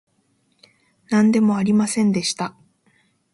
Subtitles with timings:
[1.11, 2.55] なんでもありませんでした